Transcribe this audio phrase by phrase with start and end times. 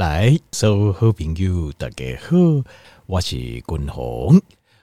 [0.00, 2.64] 来，所有好朋友大家好，
[3.04, 4.40] 我是君鸿。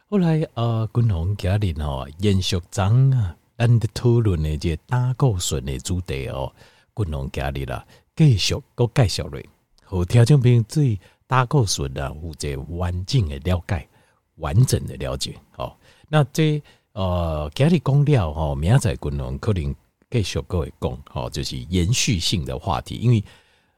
[0.08, 6.54] 后来呃，君鸿家里哦，延续章啊，咱的讨论的这胆固醇的主题哦，
[6.96, 7.84] 君鸿家里啦，
[8.16, 9.44] 继续个介绍嘞，
[9.86, 13.88] 好听众朋友对胆固醇啊，有这完整的了解，
[14.36, 15.36] 完整的了解。
[15.49, 16.62] 好，那这
[16.94, 19.76] 呃，家里讲了哦，明仔载君鸿可能
[20.12, 23.23] 继续各位讲，哦，就是延续性的话题，因为。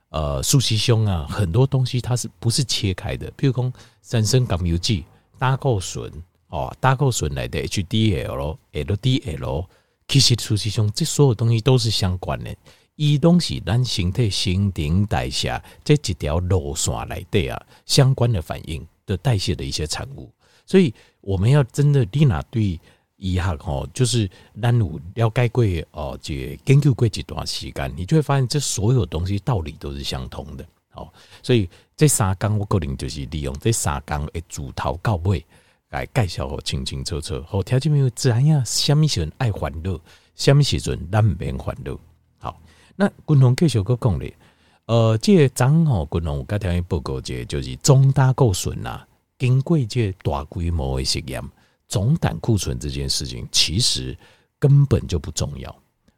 [0.10, 3.32] 呃，苏西兄啊，很多东西它是不是切开的？
[3.34, 5.04] 譬如讲三酸甘油酯、
[5.38, 6.12] 胆固醇
[6.48, 9.66] 哦，胆固醇来的 HDL、LDL，
[10.08, 12.56] 其实苏西兄这所有东西都是相关的。
[12.96, 20.32] 一东西咱身体新陈代谢这几条路线来的啊，相关的反应的代谢的一些产物，
[20.66, 22.80] 所以我们要真的立马对。
[23.20, 24.28] 一下吼，就是
[24.62, 30.66] 咱有了解过哦，这研究过一段时间，你就会发现这所有东西道理都是相通的。
[30.94, 31.08] 哦，
[31.44, 35.46] 所以这三讲我个人就是利用这三讲的主头到尾
[35.90, 37.44] 来介绍好清清楚楚。
[37.48, 40.00] 好，条件没有自然呀，什么时阵爱欢乐，
[40.36, 41.98] 什么时阵咱唔免欢乐。
[42.40, 42.60] 好，
[42.96, 44.34] 那君鸿继续搁讲咧，
[44.86, 49.06] 呃，这个张吼君鸿甲条件报告，这就是总胆固醇呐，
[49.38, 51.44] 经过这大规模的实验。
[51.90, 54.16] 总胆固醇这件事情其实
[54.60, 55.76] 根本就不重要，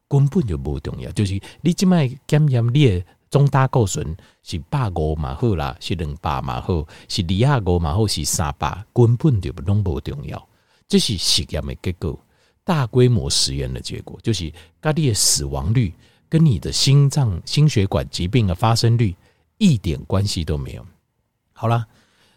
[0.10, 1.10] 根本就不重要。
[1.14, 10.48] 就是你即卖检验你的总胆固醇是百五嘛好啦，是两百嘛好，是二百五嘛好，是三百，根本就不拢不重要。
[10.90, 12.20] 这是实验的结果，
[12.66, 15.94] 大规模实验的结果，就是咖喱的死亡率
[16.28, 19.16] 跟你的心脏心血管疾病的发生率
[19.58, 20.86] 一点关系都没有。
[21.54, 21.88] 好啦，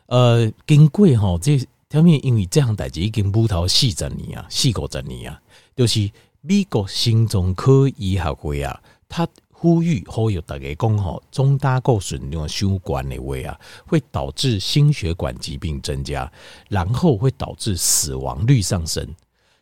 [0.06, 1.58] 呃，经过吼这。
[1.95, 5.41] 下面因为这样代志已经不到四十年啊，四五十年啊，
[5.77, 16.28] 就是美国心脏科医学会啊，他呼吁呼吁大家讲吼，总胆固醇量相关的话啊，会导致心血管疾病增加，
[16.69, 19.06] 然后会导致死亡率上升。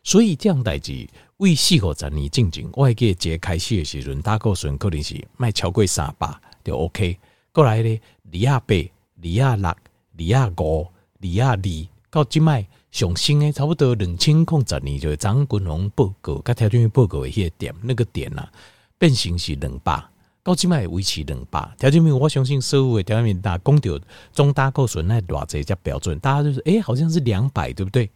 [0.03, 1.07] 所以这样代志
[1.37, 7.15] 为四五十年进行，外界节开始的时阵，胆固醇可能是卖超过三百就 OK。
[7.51, 8.89] 过来呢，二廿八、二
[9.21, 9.77] 廿六、二
[10.17, 10.87] 廿五、
[11.21, 11.92] 二廿二。
[12.13, 18.51] 到即卖上新诶，差不多两千空十年就张君鸿报告，甲条件报告诶迄个点，那个点啊，
[18.99, 19.99] 变形是两百，
[20.43, 21.67] 到即卖维持两百。
[21.79, 23.99] 条件我相信所有诶条件大讲到
[24.31, 28.07] 总胆固醇那偌济只标准，大家就是诶、欸，好像是两百，对不对？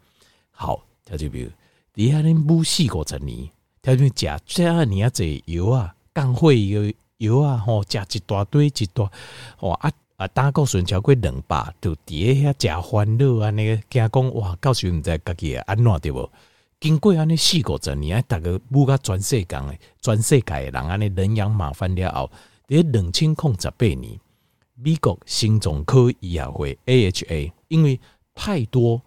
[0.51, 1.49] 好，条件比如
[1.91, 3.49] 底下恁母四五十年，
[3.81, 9.09] 条件食这二年啊侪油啊，降血油油啊，吼，食一大堆一大，
[9.57, 9.91] 吼啊。
[10.17, 16.27] 啊，胆固醇超过两百，就伫遐食欢乐啊，那个惊讲哇，到时毋知家己会安怎对无？
[16.79, 22.31] 经过安尼四五十年，逐个母甲全世界诶，全世界诶人安尼人仰马翻了后，
[22.67, 24.19] 伫两千零十八年，
[24.73, 27.99] 美国心脏科医学会 AHA，因为
[28.33, 28.99] 太多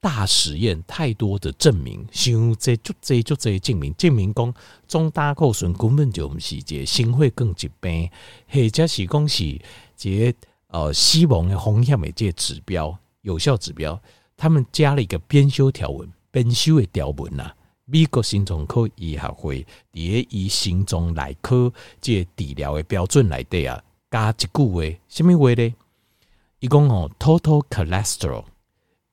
[0.00, 4.52] 大实验，太多的证明，伤济足济足济证明，证明讲
[4.86, 8.10] 总胆固醇根本就毋是一个心血管疾病，
[8.50, 9.58] 或者是讲是。
[9.96, 10.34] 这
[10.68, 14.00] 呃，死亡的风险的这个指标，有效指标，
[14.36, 17.52] 他们加了一个编修条文，编修的条文呐。
[17.84, 21.70] 美国心脏科医学会第一心脏内科
[22.00, 25.74] 这个治疗的标准来对啊，加一句话，什么话呢？
[26.60, 28.44] 伊讲哦，total cholesterol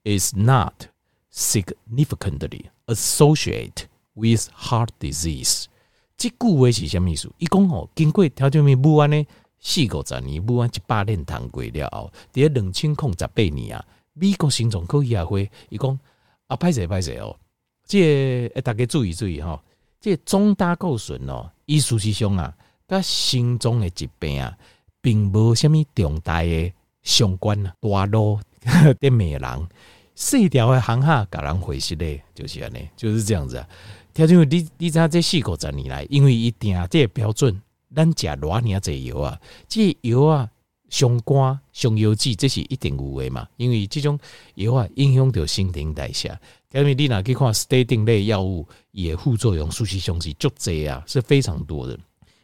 [0.04, 0.86] is not
[1.34, 5.66] significantly associated with heart disease。
[6.16, 7.30] 这句话是什么意思？
[7.40, 9.26] 伊讲哦，经过条件面不安呢？
[9.60, 16.00] 四五十年，不完一百年谈过了后，伫两千空十八年啊，美国心脏科医学会伊讲
[16.48, 17.36] 啊，歹势歹势哦，
[17.86, 19.62] 这个大家注意注意吼，
[20.00, 22.54] 这个总胆固醇哦，意思是上啊，
[22.88, 24.58] 甲心脏的疾病啊，
[25.02, 28.40] 并无虾米重大的相关啊，大路
[29.00, 29.70] 的美人，
[30.16, 33.68] 四条的航下甲人回事咧，就是安尼，就是这样子啊。
[34.14, 37.62] 听众你你知影这四五十年来，因为一定这个标准。
[37.96, 40.50] 咱食偌尔济药啊，这药啊，
[40.90, 43.48] 伤肝伤腰子，这是一定有诶嘛。
[43.58, 44.20] 因为这种
[44.56, 46.38] 药啊，影响到新陈代谢。
[46.72, 51.98] 因为你若去看 statin 类药物，也副作用事实上是足济啊，是非常多的。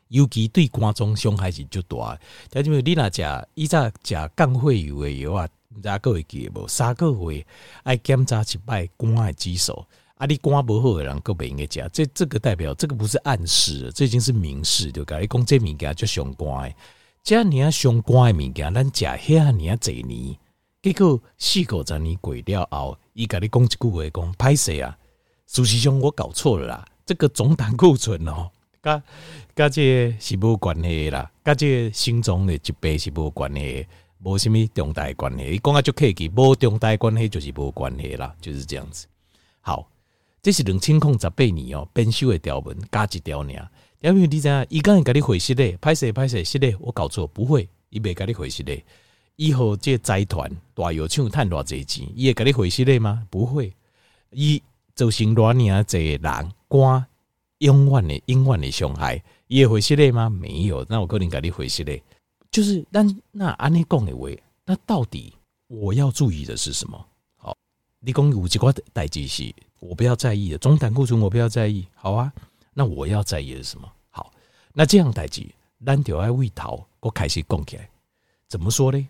[0.07, 2.19] 尤其对肝脏伤害是足大。
[2.63, 6.67] 因为你若食以早食降血油诶药啊，毋知各会记无？
[6.67, 7.45] 三个月
[7.83, 9.85] 爱检查一摆肝诶指数。
[10.15, 10.25] 啊！
[10.25, 15.19] 你肝不好的人，各位应该讲，这这个代表这个不是暗示，这已经是明示，对吧？
[15.19, 16.73] 你讲这物件就伤肝，
[17.21, 20.37] 这你要伤肝的物件，咱食遐你啊侪年？
[20.81, 24.97] 结果四五十年过了后，伊甲你讲一句话，讲歹势啊！
[25.47, 28.49] 事实上我搞错了啦，这个总胆固醇哦，
[28.81, 29.03] 甲
[29.53, 33.85] 甲这是无关系啦，甲这心脏的疾病是无关系，
[34.23, 35.45] 无什么重大关系。
[35.55, 39.07] 伊讲啊，就客气，无重大关系就是无关系啦，就是这样子。
[39.59, 39.87] 好，
[40.45, 43.71] 这是两千零十八年哦，编修的条文加一条尔。
[44.01, 45.75] 因为你知影，伊敢会甲你回信嘞？
[45.81, 48.85] 歹势歹势，是嘞，我搞错，不会，伊袂甲你回信嘞。
[49.37, 53.25] 以后这财团大药厂趁偌济钱，伊会甲你回信嘞吗？
[53.31, 53.73] 不会，
[54.29, 54.61] 伊
[54.93, 57.03] 造成偌尔济人官
[57.57, 60.29] 永远的永远的伤害，伊会回信嘞吗？
[60.29, 62.03] 没有，那我可能甲你回信嘞。
[62.51, 64.29] 就是，但那安尼讲的话，
[64.63, 65.33] 那到底
[65.65, 67.03] 我要注意的是什么？
[67.35, 67.57] 好，
[67.99, 69.51] 你讲有一寡代志是，
[69.87, 72.31] 我不要在意的，总胆固醇我不要在意，好啊。
[72.73, 73.89] 那我要在意的是什么？
[74.09, 74.31] 好，
[74.73, 75.45] 那这样代志，
[75.85, 77.89] 咱就要为头，我开始讲起来。
[78.47, 79.07] 怎么说呢？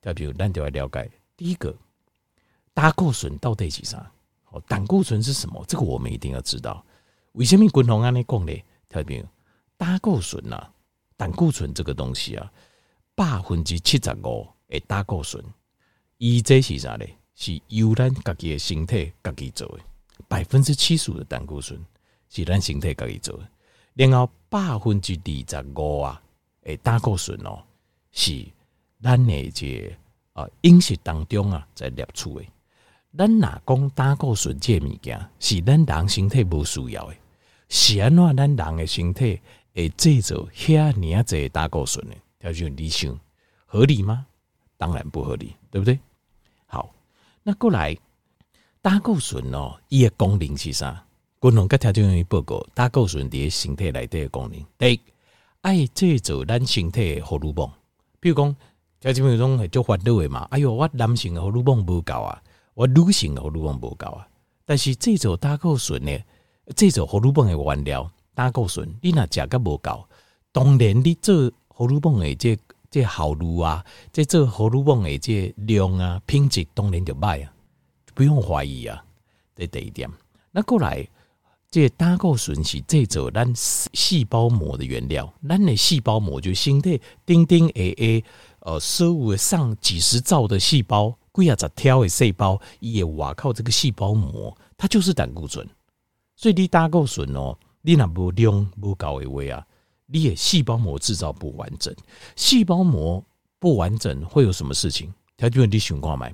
[0.00, 1.74] 再比如，咱就要了解第一个，
[2.72, 4.10] 胆固醇到底是啥？
[4.50, 5.64] 哦，胆固醇是什么？
[5.68, 6.84] 这个我们一定要知道。
[7.32, 8.64] 为什么军红安尼讲呢？
[8.88, 9.26] 再比如，
[9.76, 10.68] 胆固醇呐，
[11.16, 12.52] 胆固醇这个东西啊，
[13.14, 15.44] 百分之七十五的胆固醇，
[16.18, 17.06] 伊这是啥呢？
[17.36, 19.80] 是由咱家己的身体家己做的，
[20.28, 21.78] 百分之七十五的胆固醇。
[22.30, 23.38] 是咱身体家己做，
[23.92, 26.20] 然后百分之二十五啊，
[26.62, 27.62] 诶，胆固醇哦，
[28.10, 28.44] 是
[29.00, 29.96] 咱诶这
[30.32, 32.48] 啊饮食当中啊在摄取诶。
[33.16, 37.16] 咱若讲胆固醇这物件，是咱人身体无需要诶，
[37.68, 39.40] 是安怎咱人诶身体
[39.72, 42.14] 会制造遐尔济胆固醇呢？
[42.40, 43.16] 条件理想
[43.64, 44.26] 合理吗？
[44.76, 46.00] 当然不合理，对不对？
[46.66, 46.92] 好，
[47.44, 47.96] 那过来
[48.84, 51.06] 胆固醇哦，伊诶功能是啥？
[51.40, 55.00] 军红甲听众朋友报告，胆固醇伫身体内底的功能，第一，
[55.62, 57.70] 爱制造咱身体的荷尔蒙。
[58.20, 58.54] 比如讲，
[59.00, 62.42] 听众朋友讲就烦恼的嘛，哎哟，我男性的荷尔蒙无够啊，
[62.74, 64.28] 我女性的荷尔蒙无够啊。
[64.66, 66.18] 但是制造胆固醇呢，
[66.76, 70.06] 制造荷尔蒙的原料，胆固醇，你若食甲无够，
[70.52, 72.54] 当然你做荷尔蒙的这
[72.90, 73.82] 这效率啊，
[74.12, 77.50] 这做荷尔蒙的这量啊，品质当然就歹啊，
[78.14, 79.04] 不用怀疑啊。
[79.56, 80.08] 这第一点，
[80.50, 81.06] 那过来。
[81.70, 88.24] 这胆固醇是制造咱细胞膜的原料，咱的细胞膜就身体丁丁诶诶，
[88.60, 95.68] 呃，所有上几十兆的细胞，几啊十条的细胞，伊也瓦靠这个细胞膜，它就是胆固醇。
[96.36, 99.66] 所以你胆固醇哦，你若无量无够的话啊，
[100.06, 101.92] 你也细胞膜制造不完整，
[102.36, 103.20] 细胞膜
[103.58, 105.12] 不完整会有什么事情？
[105.36, 106.32] 它就你想看买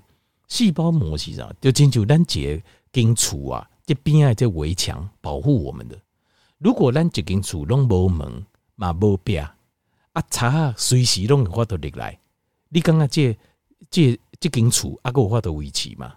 [0.50, 1.50] 细胞膜是啥？
[1.61, 2.62] 就亲像咱这
[2.93, 3.67] 根柱啊。
[3.87, 5.99] 这边啊，这围墙保护我们的。
[6.58, 8.44] 如果咱一间厝拢无门
[8.76, 9.55] 嘛无壁啊，
[10.29, 12.19] 贼随时拢有法度入来。
[12.69, 13.38] 你感觉这
[13.91, 16.14] 这这间厝啊，有法度维持嘛？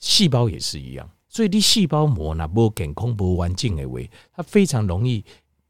[0.00, 4.00] 细胞也是一样，所以你细胞膜若无健康、无完整的话，
[4.34, 5.24] 它非常容易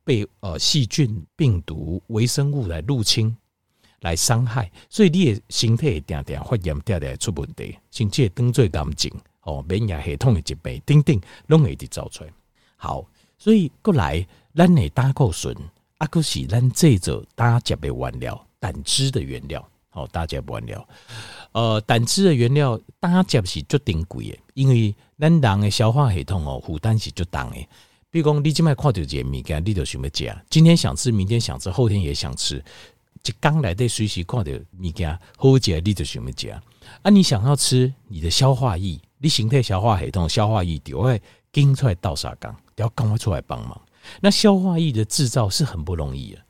[0.04, 3.36] 被呃细菌、病毒、微生物来入侵、
[4.02, 4.70] 来伤害。
[4.88, 9.10] 所以你的身体会定定发炎、定定出问题，甚至会当做癌症。
[9.44, 12.31] 哦，免疫系统的疾病，等等，拢会得造出来。
[12.76, 13.04] 好，
[13.38, 15.52] 所以过来，咱的胆固醇，
[15.99, 19.69] 啊，阁是咱制造胆汁的原料，胆汁的原料。
[19.94, 20.88] 好，胆汁原料，
[21.52, 27.69] 呃，胆汁的原料，胆汁是足珍贵的，因为咱人的消化系统哦，负担是足重的。
[28.10, 32.62] 比如讲，你即摆看到一个物件，你就想要食，今天想吃，明天想吃，后天也想吃，
[33.24, 36.60] 一刚来的随时看到物件好食，你就想要食。
[37.02, 39.00] 啊，你想要吃，你的消化液。
[39.19, 43.81] 你身体消化系统消化液就会跟出来倒沙缸，要赶快出来帮忙。
[44.20, 46.41] 那消化液的制造是很不容易的，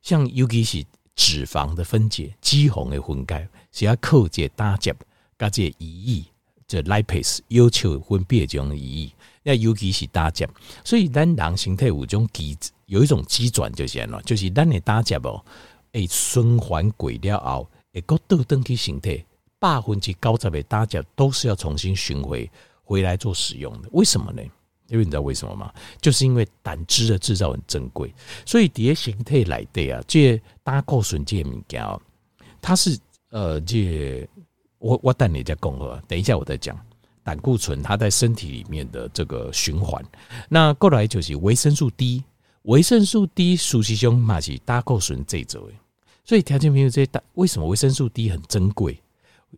[0.00, 0.82] 像尤其是
[1.14, 4.96] 脂肪的分解、肌红的分解，是要靠这胆汁、
[5.38, 6.24] 加这胰液、
[6.66, 9.12] 这 lipase 要求分别种胰液。
[9.42, 10.48] 那尤其是胆汁，
[10.82, 15.44] 所以咱人身体有种机，有一种机转就是安怎，就是咱的胆汁哦，
[15.92, 19.24] 诶，循环过了后，会搁倒转去形态。
[19.58, 22.50] 百分之九十的大家都是要重新寻回
[22.82, 24.42] 回来做使用的，为什么呢？
[24.88, 25.72] 因为你知道为什么吗？
[26.00, 28.12] 就是因为胆汁的制造很珍贵，
[28.44, 31.80] 所以底下形态来的啊，这胆固醇这物件，
[32.60, 32.98] 它是
[33.30, 34.28] 呃，这
[34.78, 36.76] 我我等你再讲呵，等一下我再讲
[37.22, 40.04] 胆固醇它在身体里面的这个循环。
[40.48, 42.24] 那过来就是维生素 D，
[42.62, 45.72] 维生素 D 熟悉兄嘛是胆固醇制造的，
[46.24, 49.00] 所以条件没有这大，为什么维生素 D 很珍贵？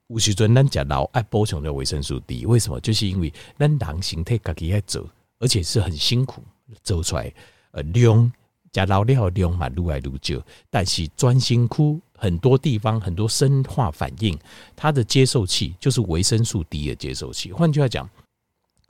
[0.09, 2.81] 有时阵咱食老爱补充的维生素 D，为什么？
[2.81, 6.43] 就是因为咱人身体家己爱做，而且是很辛苦
[6.83, 7.33] 做出来。
[7.71, 8.33] 呃，量
[8.73, 14.37] 食老了量嘛愈来愈少，但是专心区很多地方很多生化反应，
[14.75, 17.53] 它的接受器就是维生素 D 的接受器。
[17.53, 18.09] 换句话讲，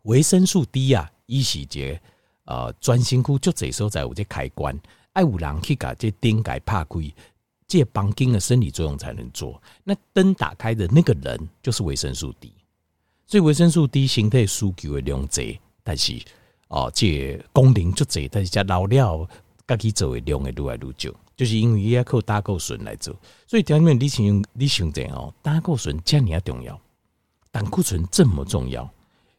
[0.03, 2.01] 维生素 D 啊，伊是一个
[2.45, 4.79] 呃专心区就这时候在有这开关，
[5.13, 7.15] 爱有人去把这灯给拍开，
[7.75, 9.61] 借绑紧的生理作用才能做。
[9.83, 12.53] 那灯打开的那个人就是维生素 D，
[13.27, 16.23] 所以维生素 D 形态需求的量侪，但是
[16.69, 19.29] 哦，这功能就侪，但是加老了，
[19.67, 23.13] 家己做的量会愈来愈少，就是因为要靠胆固醇来做。
[23.45, 26.81] 所以条件你想你想这哦，胆固醇这么重要，
[27.51, 28.89] 胆固醇这么重要，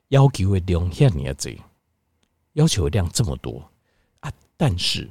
[0.10, 1.58] 要求的量遐尔侪，
[2.52, 3.64] 要求的量这么多
[4.20, 5.10] 啊，但是。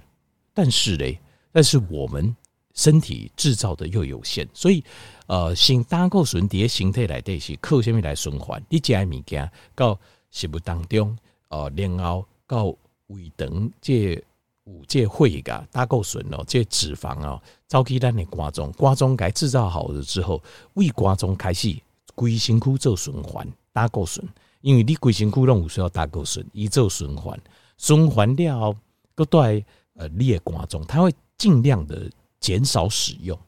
[0.57, 1.19] 但是嘞，
[1.51, 2.37] 但是我们
[2.75, 4.85] 身体制造的又有限，所以
[5.27, 8.63] 呃，新胆固醇的形态来的是靠什么来循环？
[8.69, 9.99] 你食诶物件到
[10.31, 11.17] 食物当中，
[11.49, 12.67] 呃，然后到
[13.07, 14.23] 胃肠这
[14.65, 20.43] 五这会个胆固醇哦，这脂肪哦，早期咱诶肝脏，肝脏该制造好了之后，
[20.75, 21.77] 胃肝脏开始
[22.15, 24.27] 规身躯做循环胆固醇，
[24.61, 27.41] 因为你规身躯拢有需要胆固醇，伊做循环，
[27.79, 28.77] 循环了
[29.15, 29.65] 个对。
[29.97, 32.11] 呃，列瓜中，它会尽量的
[32.45, 33.39] 减少使用，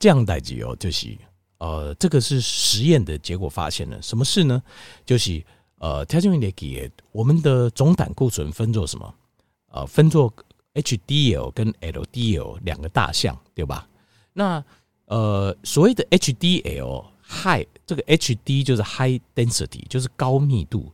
[0.00, 1.16] 这样代志哦，就是
[1.58, 4.60] 呃，这个是实验的结果发现了什么事呢？
[5.06, 5.40] 就是
[5.78, 9.14] 呃，条件的给我们的总胆固醇分作什么？
[9.68, 10.32] 呃，分作
[10.74, 13.88] HDL 跟 LDL 两个大项，对吧？
[14.32, 14.64] 那
[15.04, 20.92] 呃，所谓的 HDL high，这个 HD 就是 high density，就是高密度。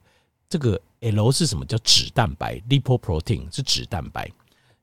[0.49, 1.64] 这个 L 是什么？
[1.64, 4.30] 叫脂蛋白，lipoprotein 是脂蛋白。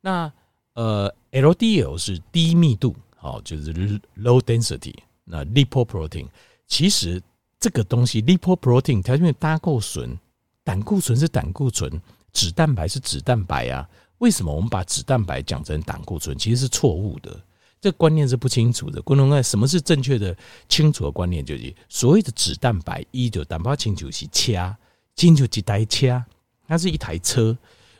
[0.02, 0.32] 那
[0.74, 3.74] 呃，LDL 是低密度，好，就是
[4.18, 4.96] low density。
[5.24, 6.28] 那 lipoprotein
[6.68, 7.22] 其实
[7.60, 10.18] 这个东西 lipoprotein 它因为胆固醇，
[10.64, 12.02] 胆固醇是胆固醇，
[12.32, 13.88] 脂蛋白是脂蛋白啊。
[14.18, 16.38] 为什么我们把脂蛋白讲成胆固醇？
[16.38, 17.40] 其实是错误的，
[17.80, 19.02] 这观念是不清楚的。
[19.02, 20.36] 观众们，什么是正确的、
[20.68, 21.46] 清楚的观念？
[21.46, 24.76] 就是所谓的脂蛋白，一就蛋白清楚是车，
[25.16, 26.24] 清楚一台车，
[26.68, 27.58] 它是一台车，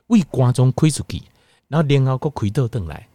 [0.08, 1.22] 为观众开出去。
[1.74, 3.10] 然后然后个开倒转来，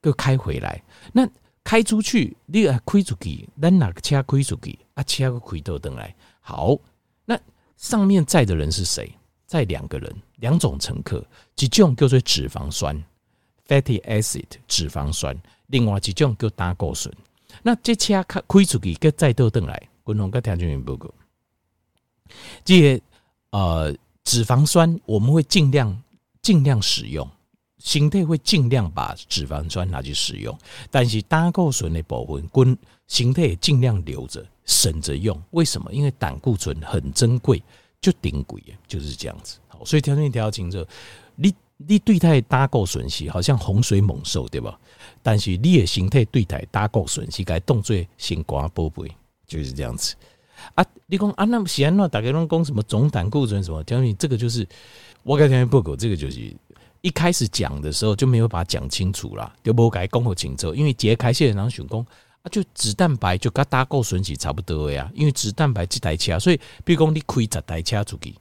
[0.00, 0.80] 个开回来。
[1.12, 1.28] 那
[1.64, 5.02] 开出去，你啊开出去，咱哪个车开出去啊？
[5.02, 6.14] 车个开倒转来。
[6.40, 6.78] 好，
[7.24, 7.36] 那
[7.76, 9.12] 上面载的人是谁？
[9.48, 11.26] 载两个人，两种乘客。
[11.56, 12.96] 一种叫做脂肪酸
[13.66, 15.36] （fatty acid），脂肪酸。
[15.66, 17.12] 另外一种叫胆固醇。
[17.60, 21.12] 那这车开开出去，个再倒转来，共同个听众报告。
[22.64, 23.02] 这些
[23.50, 26.00] 呃脂肪酸，我们会尽量
[26.40, 27.28] 尽量使用。
[27.86, 30.58] 形态会尽量把脂肪酸拿去使用，
[30.90, 32.76] 但是胆固醇的部分，跟
[33.06, 35.40] 形态也尽量留着，省着用。
[35.52, 35.88] 为什么？
[35.92, 37.62] 因为胆固醇很珍贵，
[38.00, 39.58] 就顶贵，就是这样子。
[39.68, 40.84] 好，所以条件一条清楚，
[41.36, 44.76] 你你对待胆固醇是好像洪水猛兽，对吧？
[45.22, 49.08] 但是你的形态对待胆固醇是该当作心肝宝贝，
[49.46, 50.16] 就是这样子。
[50.74, 53.80] 啊，你讲啊，那么安那大家拢讲什么总胆固醇什么？
[53.84, 54.66] 条件这个就是
[55.22, 56.52] 我跟条件报告，这个就是。
[57.02, 60.74] 一开始讲的时候就没有把它讲清楚啦，就无该讲好清楚。
[60.74, 62.00] 因为解开线然后想讲
[62.42, 65.10] 啊，就脂蛋白就跟胆固醇是差不多的呀。
[65.14, 68.34] 因为脂蛋白这台车，所以比如讲你开十台车出去，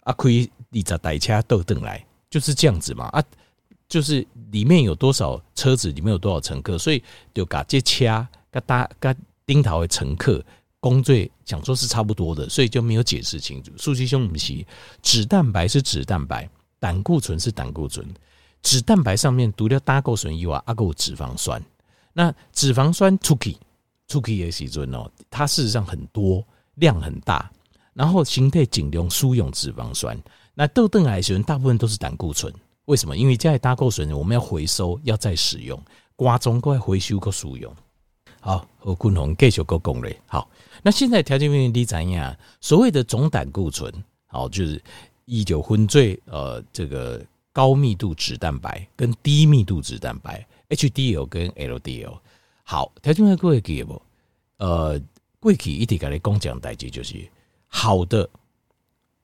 [0.00, 3.06] 啊，开二十台车倒转来，就是这样子嘛。
[3.06, 3.22] 啊，
[3.88, 7.02] 就是里面有多少车子，里面有多少乘客，所以
[7.34, 10.44] 就把这车跟大跟丁头的乘客
[10.80, 13.72] 工作想说是差不多的，所以就没有解释清楚。
[13.76, 14.64] 苏西兄不是，
[15.02, 16.48] 脂蛋白是脂蛋白。
[16.78, 18.06] 胆固醇是胆固醇，
[18.62, 21.62] 脂蛋白上面除了胆固醇以外，还有脂肪酸。
[22.12, 23.56] 那脂肪酸出去
[24.08, 26.44] 出去的时阵哦，它事实上很多
[26.76, 27.50] 量很大，
[27.92, 30.18] 然后形态尽量输用脂肪酸。
[30.54, 32.52] 那豆豆癌时大部分都是胆固醇，
[32.86, 33.16] 为什么？
[33.16, 35.80] 因为这些胆固醇我们要回收，要再使用，
[36.14, 37.74] 瓜中过来回收个输用。
[38.40, 40.18] 好，何君宏继续个讲嘞。
[40.26, 40.48] 好，
[40.82, 42.36] 那现在条件问题怎样？
[42.60, 43.92] 所谓的总胆固醇，
[44.26, 44.82] 好就是。
[45.26, 52.18] 一九分最呃，这个高密度脂蛋白跟低密度脂蛋白，HDL 跟 LDL。
[52.64, 54.00] 好，条件会各位记不？
[54.56, 55.00] 呃，
[55.38, 57.14] 过去一直跟你讲讲代志，就是
[57.66, 58.28] 好的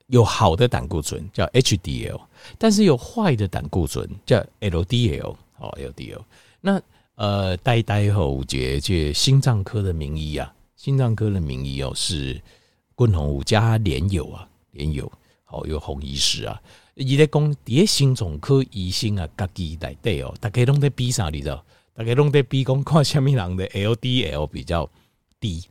[0.07, 2.21] 有好的胆固醇叫 HDL，
[2.57, 5.35] 但是有坏的胆固醇叫 LDL。
[5.59, 6.21] 哦，LDL。
[6.59, 6.81] 那
[7.15, 12.41] 呃，代代后节这心脏科的名医啊，心脏科的名医哦是
[12.95, 15.09] 共同五加莲友啊，莲友。
[15.53, 16.59] 哦，有红医师啊，
[16.95, 21.29] 伊咧讲，啲心脏科医生啊，家己内底哦，大家拢在比啥？
[21.29, 21.63] 你知道？
[21.93, 24.89] 大家拢在比讲，看虾米人的 LDL 比较
[25.39, 25.63] 低，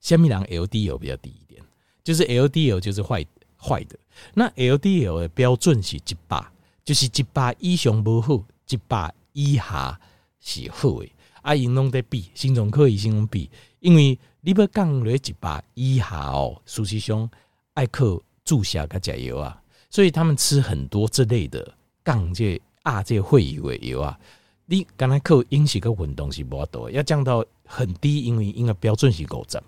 [0.00, 1.62] 虾米人 LDL 比较低一点，
[2.02, 3.24] 就是 LDL 就是坏
[3.58, 3.98] 坏的。
[4.32, 6.42] 那 LDL 的标准是一百，
[6.82, 10.00] 就是一百以上不好，一百以下
[10.40, 11.08] 是好的。
[11.42, 13.50] 啊，因拢在比，心脏科医生拢比，
[13.80, 17.28] 因为你要降落一百以下哦，事实上
[17.74, 18.22] 爱靠。
[18.46, 19.60] 注下个加油啊，
[19.90, 24.18] 所以他们吃很多这类的杠这啊这会油的油啊，
[24.64, 29.60] 你刚才扣饮食个运动是无多，要降到很低，因为应该标准是五十。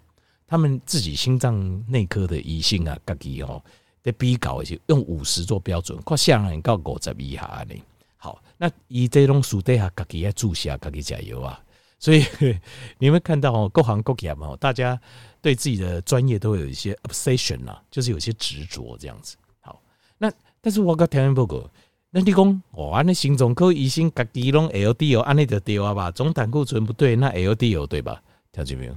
[0.47, 3.63] 他们自己心脏内科的医生啊，家己吼
[4.03, 7.75] 在比较一些，用五十做标准，快下来到五十以下呢。
[8.17, 11.61] 好，那以这种书底下，家己要注下，家己加油啊！
[11.99, 12.25] 所以
[12.99, 15.01] 你们看到哦，各行各业哦，大家
[15.41, 19.37] 对自己的专业都有一些 obsession 啊，就是有些执着这样子。
[19.61, 19.81] 好，
[20.19, 21.69] 那但是我个听报告，
[22.11, 26.11] 那你讲哇，那心脏科医生家己拢 LDL，安尼就对啊吧？
[26.11, 28.23] 总胆固醇不对，那 LDL 对吧？
[28.53, 28.97] 听见没有？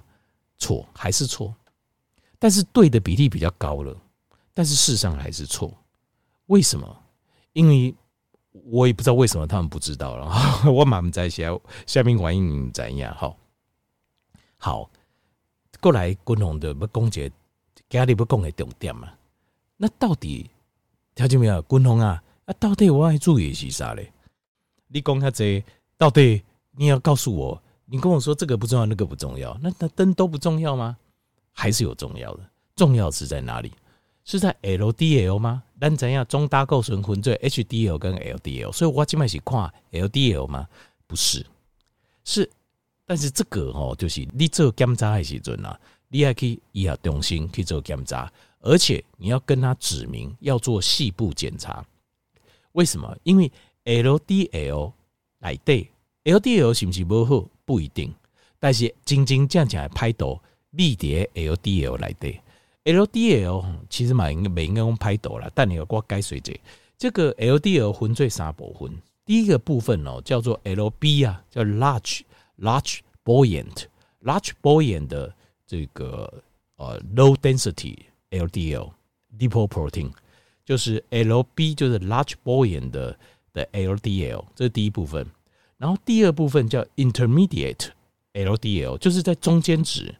[0.58, 1.53] 错还是错？
[2.38, 3.96] 但是对的比例比较高了，
[4.53, 5.74] 但是事实上还是错。
[6.48, 6.98] 为什么？
[7.53, 7.93] 因为
[8.51, 10.29] 我也不知道为什么他们不知道了。
[10.72, 11.43] 我满不在下
[11.88, 13.15] 下面反应怎样？
[13.15, 13.38] 好，
[14.58, 14.89] 好，
[15.79, 17.31] 过来共同的不公结，
[17.89, 19.10] 家里不讲的重点嘛？
[19.77, 20.50] 那到底
[21.15, 21.62] 听见没有？
[21.63, 24.12] 共同啊，啊，到底我要注意是啥嘞？
[24.88, 25.63] 你讲下这，
[25.98, 27.62] 到底你要告诉我？
[27.86, 30.98] 你跟我说这个不重要，那个不重要，那那灯都不重要吗？
[31.51, 32.50] 还是有重要的？
[32.75, 33.72] 重要是在哪里？
[34.24, 35.63] 是在 LDL 吗？
[35.82, 40.68] 咱怎样中胆固醇分做 HDL 跟 LDL，所以我今麦是看 LDL 吗？
[41.08, 41.44] 不是，
[42.24, 42.48] 是，
[43.04, 51.84] 但是这个哦，就是你做检查的时阵啊，你还可以医疗中心去做检查，而且你要跟他指明要做细部检查。
[52.74, 53.18] 为什么？
[53.24, 53.52] 因为
[53.84, 54.94] LDL
[55.40, 55.90] 来对
[56.26, 57.44] LDL 是不是不好？
[57.66, 58.14] 不一定，
[58.60, 62.40] 但是真真正正的歹毒，你伫 LDL 来的
[62.84, 66.54] LDL 其实嘛应该没应该用歹毒啦，但你要给我解释者，
[66.98, 68.92] 这个 LDL 分最三部分，
[69.26, 72.22] 第一个部分哦叫做 LB 啊，叫 large
[72.60, 73.86] large buoyant
[74.24, 75.34] large buoyant 的
[75.68, 76.44] 这个
[76.78, 77.98] 呃 low density
[78.32, 78.92] LDL
[79.38, 80.12] lipoprotein，
[80.66, 83.18] 就是 LB 就是 large buoyant 的
[83.54, 85.26] 的 LDL，这是第一部分。
[85.78, 87.90] 然后第二部分叫 intermediate
[88.34, 90.16] LDL，就是在中间值。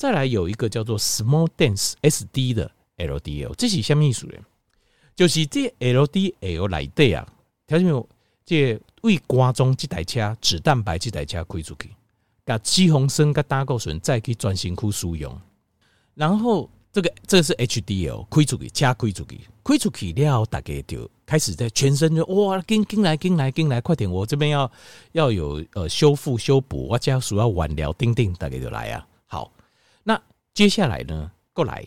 [0.00, 4.32] 再来有一个叫做 small dense SD 的 LDL，这是什么意思呢？
[5.14, 7.28] 就是这 LDL 来的啊，
[7.66, 8.08] 条件有
[8.46, 11.90] 这为瓜中这台车脂蛋白这台车开出去，
[12.46, 15.38] 把脂肪酸跟胆固醇再去转身库使用，
[16.14, 16.70] 然后。
[16.92, 24.10] 这个这个是 HDL 开出去，车开出去，开出去了，大家就开始在全身就哇，跟跟来跟来跟来，快点！
[24.10, 24.68] 我这边要
[25.12, 29.06] 要有呃修复修补，我家属要晚疗，叮叮，大家就来啊。
[30.54, 31.86] 接下来呢，过来，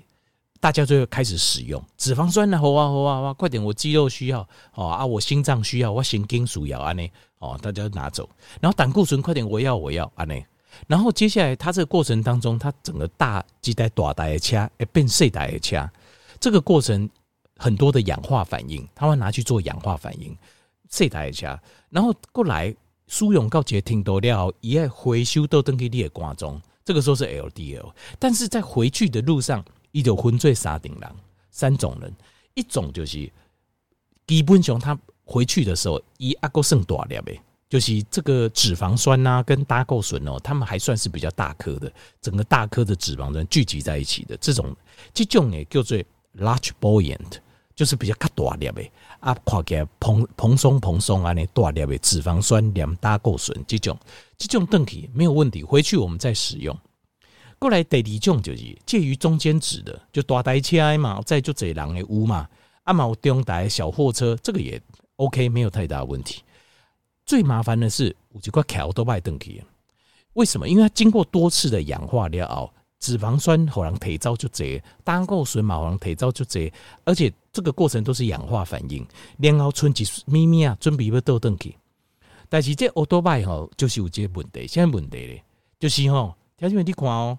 [0.59, 3.63] 大家就会开始使用脂肪酸啊，好啊好啊好啊，快点！
[3.63, 7.07] 我肌肉需要哦啊，我心脏需要，我神经需要安呢
[7.39, 8.29] 哦，大家拿走。
[8.61, 9.47] 然后胆固醇，快点！
[9.47, 10.35] 我要我要安呢。
[10.87, 15.87] 然后接下来，它这个过程当中，它整个大机带大台的车，哎，变细台的车，
[16.39, 17.07] 这个过程
[17.57, 20.35] 很多的氧化反应，它会拿去做氧化反应，
[20.89, 22.73] 细台的车，然后过来
[23.07, 31.15] 输用到这听多了，一爱回收到登记你的肝中，这个时候是 LDL，但是在回去的路上，伊就分做三种人，
[31.51, 32.13] 三种人，
[32.53, 33.31] 一种就是
[34.27, 37.33] 基本上他回去的时候，伊阿个剩大粒的。
[37.69, 41.91] 就是这个脂肪酸呐、跟胆固醇哦，它们还算是比较大颗的，
[42.21, 44.75] 整个大颗的脂肪酸聚集在一起的这种，
[45.11, 45.97] 这种呢叫做
[46.37, 47.39] large buoyant，
[47.75, 48.83] 就是比较较大粒的
[49.19, 53.97] 啊，看起来蓬蓬松蓬松啊，那大粒的脂肪酸连胆固醇这种，
[54.37, 56.77] 这种等级没有问题，回去我们再使用。
[57.57, 62.47] 过来第二种就是介于中间值的，就大台车嘛，再就这人的屋嘛，
[62.83, 64.81] 啊嘛有中台小货车，这个也
[65.15, 66.43] OK，没有太大问题。
[67.25, 69.63] 最麻烦的是，有一块桥都不爱登记。
[70.33, 70.67] 为什么？
[70.67, 76.69] 因为它经过多次的氧化了后，脂肪酸可能提早就这，胆固醇嘛可能提早就这，
[77.05, 81.77] 而且这个过程都是氧化反应，然后春季咪咪啊，准备要倒登去。
[82.49, 85.43] 但是这欧多拜吼，就是有这个问题，什么问题咧？
[85.79, 87.37] 就是吼，条件你看哦，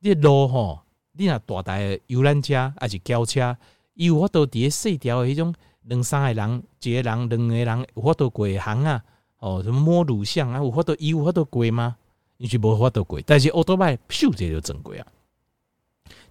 [0.00, 0.80] 这路吼，
[1.12, 3.54] 你若大台的游览车还是轿车，
[3.94, 9.04] 伊有法度伫个细条迄种两三个人，一个人两个人有法度过行啊。
[9.40, 10.58] 哦，什么摸乳像啊？
[10.58, 11.96] 有法度伊有法度过吗？
[12.38, 15.06] 你是无法度过，但是欧多拜咻这就正规啊，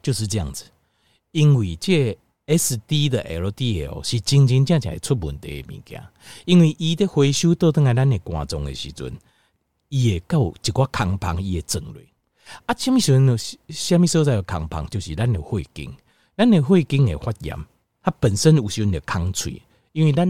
[0.02, 0.65] 就是这样子。
[1.32, 2.18] 因为这
[2.50, 6.04] S D 的 L D L 是真真正正出问题的物件，
[6.46, 9.16] 因为伊的回收倒等下咱的肝脏的时阵，
[9.90, 12.02] 伊会有一寡空腔伊会转落。
[12.66, 13.38] 啊，什么时阵呢？
[13.70, 14.90] 什么所在有空腔？
[14.90, 15.96] 就是咱的肺经，
[16.36, 17.56] 咱的肺经会发炎，
[18.02, 20.26] 它本身有时阵的空喙，因为咱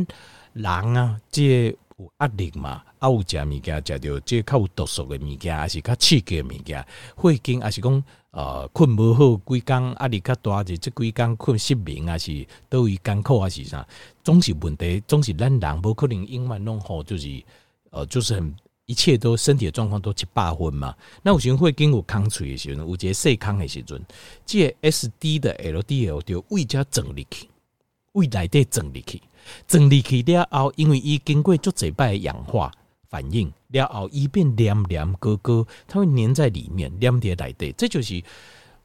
[0.54, 1.78] 人啊，这个。
[2.00, 2.82] 有压力嘛？
[3.00, 6.86] 啊，有食物件，食着这较有毒素的物件，还是较刺激的物件，
[7.18, 13.88] 肺经，还是讲呃困无好，几工压力较大，就这几工困失眠，还是都会艰苦，还是啥？
[14.24, 17.44] 总是问题，总是咱人无可能永远拢好，就是
[17.90, 20.96] 呃，就是很一切都身体的状况都七八分嘛。
[21.24, 24.00] 那有时候会经过康锤的时候，有一个细康的时阵，
[24.46, 27.50] 这 S D 的 L D L 就胃加整理去，
[28.12, 29.22] 胃内底整理去，
[29.68, 32.72] 整理去了后，因为伊经过足侪摆氧化
[33.10, 38.24] 反应了后，伊变黏黏疙疙，它会黏在里面，黏在内底，这就是。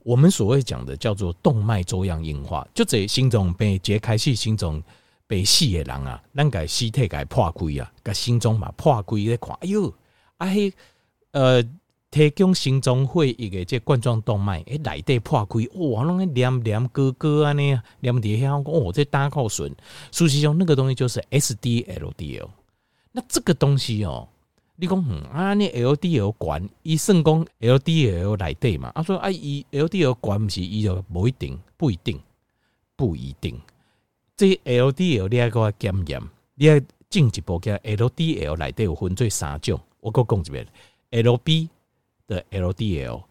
[0.05, 4.83] 我们所谓讲的叫做动脉粥样硬化，就这心脏被揭开是心脏
[5.27, 9.91] 被死的人啊，咱个尸体给破开啊，个心脏嘛破开咧看，哎呦，
[10.37, 10.71] 啊嘿，
[11.31, 11.65] 呃，
[12.11, 19.75] 提供心脏会一个这冠状动脉诶内底破开，哇，拢黏黏疙疙安尼，黏底下哦，这胆固醇，
[20.13, 22.49] 事实上那个东西就是 SDLDL，
[23.17, 24.29] 那这个东西哦。
[24.77, 28.91] 你讲嗯啊，你 L D L 管伊算讲 L D L 内底嘛？
[28.93, 32.21] 啊说啊，伊 L D L 管毋是伊就无一定，不一定，
[32.97, 33.57] 不一定。
[34.37, 36.21] 这 L D L 你爱个检验，
[36.57, 39.81] 你爱进一步叫 L D L 内底有分做三种。
[40.01, 40.67] 我搁讲一遍
[41.11, 41.69] ，L B
[42.27, 43.23] 的 L D L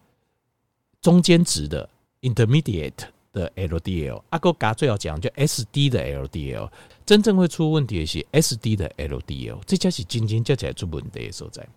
[1.01, 1.89] 中间值的
[2.21, 6.71] Intermediate 的 L D L，啊搁加最后讲就 S D 的 L D L。
[7.05, 11.67] 真正会出问题的是 S D 的 L D L，这才是真正加起来出问题的所在。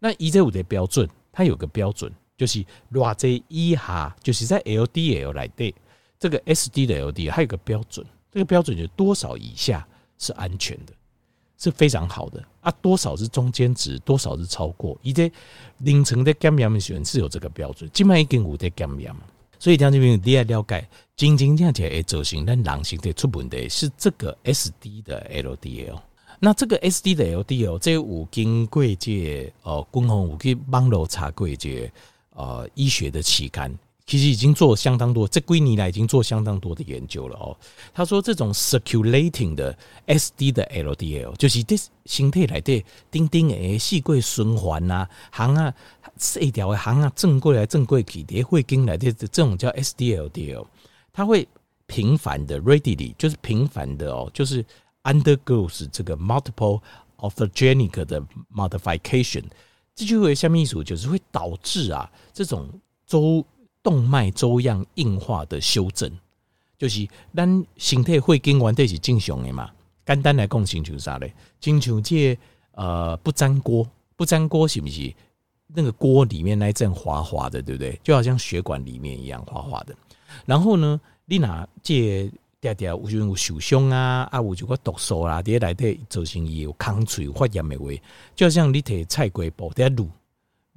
[0.00, 5.74] 那一这五的标准，它有个标准，就是偌济以下，就是在 L D L 来对
[6.18, 9.86] 这个 S D 的 L D L，还有个标准，这个标准就是多少以下
[10.18, 10.92] 是安全的，
[11.56, 12.70] 是非常好的啊。
[12.82, 15.30] 多少是中间值，多少是超过，一在
[15.78, 19.14] 凌晨的检验选是有这个标准，今晚已经有在检验。
[19.58, 26.00] 所以听这边你要了解，真真正正会造成咱人身体出问题是这个 S D 的 L D L。
[26.40, 31.90] 那这个 S D 的 L D L，这有经过这呃，官方有去网络查过这
[32.34, 33.76] 呃医学的期刊。
[34.06, 37.54] 其实已经做相当多，这几年来已经做相当多的研究了哦。
[37.92, 45.74] 他说，这种 circulating 的 SD 的 LDL，就是这身体来的丁丁诶细轨循环呐，行啊，
[46.18, 50.66] 细条的行啊，正过来正过去，也会跟来的这种叫 SDLDL，
[51.12, 51.48] 它会
[51.86, 54.64] 频繁的 readily，就是频繁的哦，就是
[55.04, 56.80] undergoes 这个 multiple
[57.16, 58.22] orthogenic 的
[58.54, 59.44] modification，
[59.94, 62.68] 这就会下面意思就是会导致啊这种
[63.06, 63.44] 周。
[63.80, 66.10] 动脉粥样硬化的修正，
[66.76, 69.70] 就是咱形态会跟完这是正常的嘛。
[70.04, 71.32] 简单来讲，亲像啥嘞？
[71.60, 72.36] 亲像这
[72.72, 75.14] 呃不粘锅，不粘锅是不是
[75.68, 77.98] 那个锅里面那一阵滑滑的，对不对？
[78.02, 79.94] 就好像血管里面一样滑滑的。
[80.44, 87.84] 然后呢，你拿这嗲嗲有有受伤啊，啊有就个毒素啦，这些来的造成伊有空喙发炎的话，
[88.34, 90.08] 就好像你摕菜瓜布在卤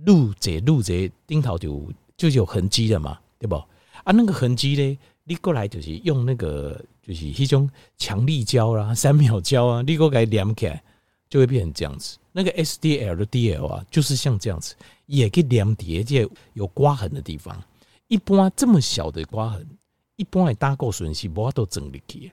[0.06, 1.92] 卤这卤这顶头就。
[2.18, 3.56] 就有痕迹了嘛，对不？
[3.56, 10.84] 啊，那个痕迹呢，你过来就是用那个就是一种强力胶啦、三秒胶啊，你过来粘起来
[11.32, 12.20] 就会变成这样子。
[12.32, 14.76] 那个 S D L 的 D L 啊，就是像这样子，
[15.08, 17.60] 也可以粘叠在有刮痕的地方。
[18.08, 19.68] 一般这么小的刮痕，
[20.18, 22.32] 一般的胆固醇是无法度整理去，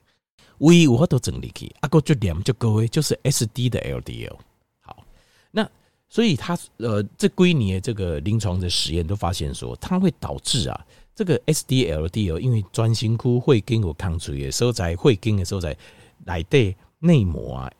[0.59, 4.37] 唯一无法度整理去，啊个就粘就各位就是 S D 的 L D L。
[4.81, 5.03] 好，
[5.49, 5.67] 那。
[6.11, 15.77] 所以他呃，这几年这个临床的实验都发现说，它会导致啊，这个 SDLDL 因为专心窟会跟我抗衰的时候，在会跟的时候，在
[16.25, 17.71] 内内膜啊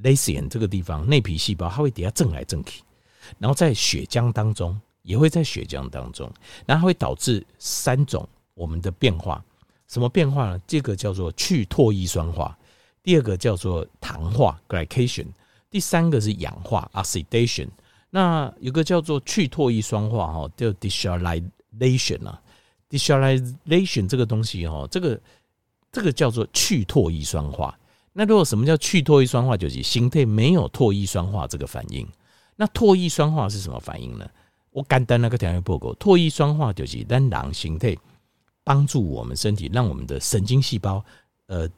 [0.00, 2.82] 内视眼这个地方内皮细胞，它会底下震来震去，
[3.38, 6.30] 然后在血浆当中也会在血浆当中，
[6.66, 9.44] 然后会导致三种我们的变化，
[9.88, 10.60] 什么变化呢？
[10.66, 12.56] 这个叫做去唾液酸化，
[13.02, 15.26] 第二个叫做糖化 glycation。
[15.70, 17.68] 第三个是氧化 oxidation，
[18.08, 22.40] 那有个叫做去唾液酸化哈，叫 desalination 啊
[22.88, 25.20] ，desalination 这个东西哈，这个
[25.92, 27.78] 这个叫做去唾液酸化。
[28.12, 32.06] 那如果什么叫去唾液酸化，就是身体没有唾液酸化这个反应。
[32.56, 34.28] 那唾液酸化是什么反应呢？
[34.70, 37.98] 我简单那个条件报告，唾液酸化就是让让身体
[38.64, 41.04] 帮助我们身体，让我们的神经细胞
[41.46, 41.68] 呃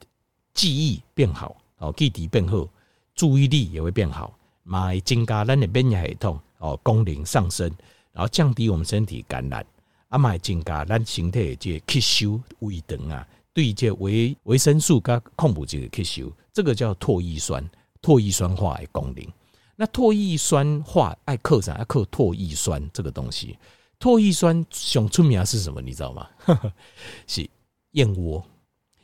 [0.53, 2.67] 记忆变好，哦记忆变好。
[3.13, 7.69] 注意力也会变好，买增加咱的免疫系统哦功能上升，
[8.13, 9.63] 然后降低我们身体感染，
[10.07, 17.67] 啊买增加咱身体这吸收胃等啊，对这维维生素跟矿物质的吸收，这个叫唾液酸，
[18.01, 19.25] 唾液酸化的功能。
[19.75, 21.73] 那唾液酸化爱克啥？
[21.73, 23.57] 爱克唾液酸这个东西。
[23.99, 25.81] 唾液酸想出名是什么？
[25.81, 26.27] 你知道吗？
[27.27, 27.47] 是
[27.91, 28.43] 燕窝。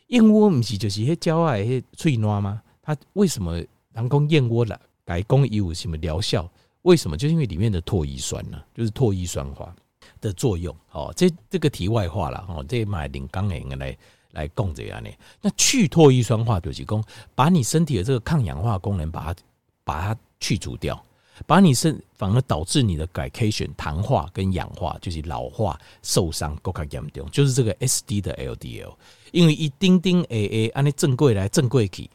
[0.07, 2.61] 燕窝不是就是迄鸟仔迄喙烂吗？
[2.81, 3.61] 它为什么？
[3.93, 6.47] 人工燕窝了，改工有什么疗效？
[6.83, 7.17] 为什么？
[7.17, 9.75] 就是因为里面的唾液酸呢，就是唾液酸化
[10.21, 10.75] 的作用。
[10.91, 12.45] 哦，这这个题外话了。
[12.47, 13.97] 哦，这买林刚人来
[14.31, 15.09] 来供这样呢。
[15.41, 17.03] 那去唾液酸化就是讲，
[17.35, 19.39] 把你身体的这个抗氧化功能把它
[19.83, 21.01] 把它去除掉。
[21.45, 28.91] 把你身反而导致你的 glycation 糖化跟氧化，就是老化受伤更加严重，就是这个 SD 的 LDL，
[29.31, 32.09] 因为一丁丁 AA 按你正过来正过去，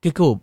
[0.00, 0.40] 结果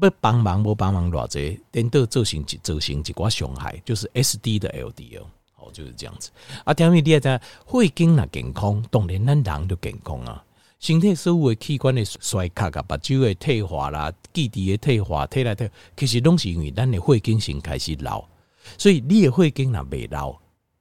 [0.00, 5.22] 不帮忙不帮忙偌济，颠倒造成一造成一寡伤害，就是 SD 的 LDL，
[5.54, 6.32] 哦就是这样子。
[6.64, 10.44] 啊，第二点第二在肺经那健康，当然咱人就健康啊。
[10.80, 18.24] 身体所有的器官的衰竭啊，目睭的退化啦，基底的退化，退来退，其实拢是因为咱的血经先开始老，
[18.78, 20.34] 所以你的血经若未老，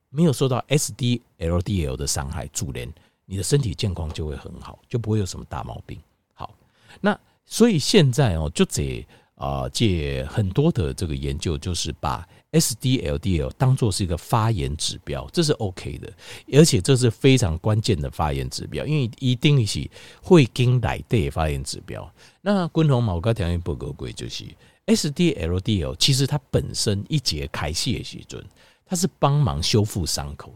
[0.10, 2.88] 没有受到 SD LDL 的伤害，自然
[3.26, 6.00] 你的身体健康就会很好，就不会有什么大毛病。
[6.34, 6.56] 好，
[7.02, 9.06] 那所以现在哦，就这
[9.40, 12.28] 啊，借很多的这个研究，就是把。
[12.52, 16.12] SD-LDL 当做是一个发炎指标，这是 OK 的，
[16.52, 19.88] 而且这是非常关键的发炎指标，因为一定是
[20.20, 22.12] 会经来的发炎指标。
[22.42, 24.46] 那滚红毛高条件不够贵，就是
[24.88, 28.44] SD-LDL 其实它本身一节开始的时阵，
[28.84, 30.52] 它是帮忙修复伤口，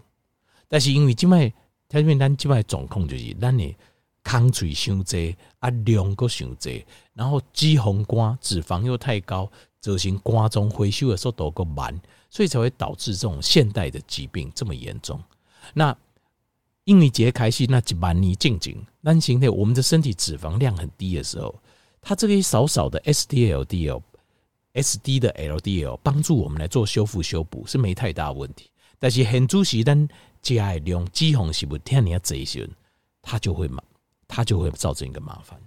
[0.67, 1.54] 但是因为这卖
[1.88, 3.76] 条件单这卖总控就是让你
[4.23, 9.51] 抗水伤济啊量个伤济，然后脂肪肝脂肪又太高。
[9.83, 11.93] 造成肝脏回收的速度够慢，
[12.29, 15.21] 所以才会导致这种现代的疾病这么严重。
[15.73, 15.93] 那
[16.86, 21.53] 因为节开始那几万年静静，那现在我们的身体脂肪量很低的时候，
[22.01, 24.01] 它这个少少的 SD-LDL、
[24.73, 28.69] SD 的 LDL 帮助我们来做修复修补是没太大问题。
[28.97, 30.07] 但是很主席咱
[30.41, 32.65] 加的量脂肪是不天你要这些，
[33.21, 33.83] 它就会麻，
[34.36, 35.60] 它就会造成一个麻烦。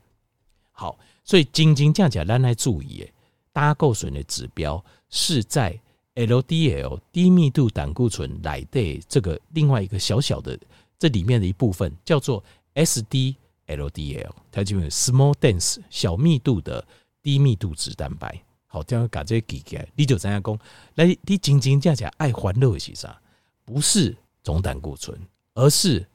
[0.72, 3.08] 好，所以静静这样讲，咱来注意。
[3.52, 5.78] 胆固醇的指标是在
[6.16, 10.58] LDL 低密度胆固醇来的这个另外一个小小的
[10.98, 12.42] 这里面的一部分叫做
[12.74, 16.84] SD-LDL，它就有 small dense 小密度的
[17.22, 18.42] 低密度脂蛋白。
[18.66, 20.58] 好，这样把这个记起来，你就这样讲，
[20.96, 23.16] 来，你真真正正爱欢乐是啥？
[23.64, 25.18] 不是总胆固醇，
[25.54, 26.06] 而是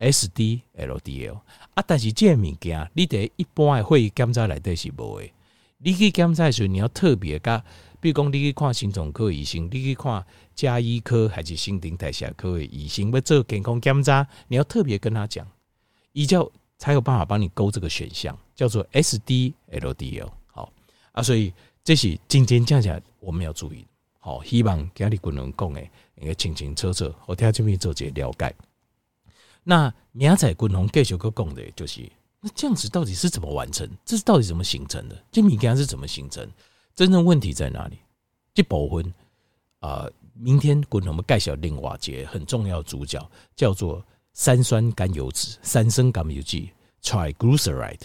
[0.00, 1.40] SD-LDL
[1.74, 1.84] 啊。
[1.86, 5.30] 但是这个物件，你得一般的会议检查来的是无的。
[5.78, 7.62] 你去检查时，你要特别噶，
[8.00, 15.46] 比如讲，你去看心脏科医生，你去看加医科还是新陈代谢科的医生，要做健康检查，你要特别跟他讲，
[16.12, 20.28] 医教才有办法帮你勾这个选项，叫做 SD-LDL。
[20.48, 20.70] 好
[21.12, 23.86] 啊，所以这是今天讲起来我们要注意。
[24.18, 28.54] 好，希望今日滚龙讲诶，应该清清楚楚，我听这边做些了解。
[29.62, 32.10] 那明仔滚龙继续个讲的，就是。
[32.42, 33.86] 那这样子到底是怎么完成？
[34.02, 35.24] 这是到底怎么形成的？
[35.30, 36.48] 这米干是怎么形成？
[36.94, 37.98] 真正问题在哪里？
[38.54, 39.12] 这部分
[39.80, 46.70] 啊，明天滚我们介绍另外一个很重要主角，叫做三酸甘油酯，三酸甘油酯
[47.02, 48.00] （triglyceride）。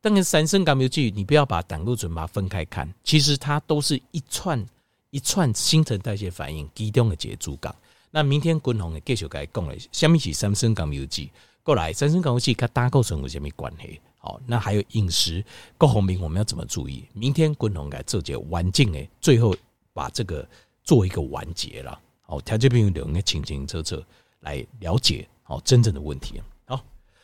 [0.00, 4.64] 当然，三酸甘油酯你不要把胆固醇把它分开看，其实它都是一串
[5.10, 7.74] 一串新陈代谢反应其中的一个主干。
[8.10, 11.30] 那明天滚红的继续该讲的，下面是三酸甘油剂。
[11.62, 14.00] 过来，三酸甘油剂跟胆固醇有什么关系？
[14.18, 15.44] 好，那还有饮食
[15.78, 17.04] 各方面我们要怎么注意？
[17.12, 19.54] 明天滚红该做这完整的，最后
[19.92, 20.46] 把这个
[20.82, 21.98] 做一个完结了。
[22.22, 24.02] 好，条这边有两个清清楚楚
[24.40, 26.42] 来了解好真正的问题。